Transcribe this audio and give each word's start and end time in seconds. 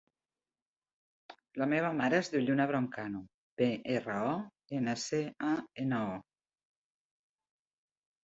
La 1.61 1.65
meva 1.73 1.89
mare 1.97 2.17
es 2.23 2.31
diu 2.35 2.41
Lluna 2.45 2.65
Broncano: 2.71 3.19
be, 3.61 3.67
erra, 3.97 4.15
o, 4.31 4.33
ena, 4.79 4.95
ce, 5.03 5.19
a, 5.49 5.53
ena, 5.85 5.99
o. 6.15 6.17